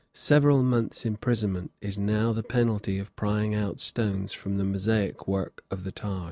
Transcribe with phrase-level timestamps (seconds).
[0.15, 5.63] Several months' imprisonment is now the penalty of prying out stones from the mosaic work
[5.69, 6.19] of the Taj.